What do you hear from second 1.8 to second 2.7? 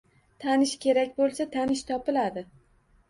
topiladi.